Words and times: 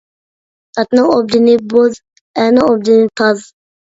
ئاتنىڭ 0.83 1.09
ئوبدىنى 1.15 1.53
بوز، 1.73 1.99
ئەرنىڭ 2.43 2.71
ئوبدىنى 2.71 3.07
تاز. 3.23 3.45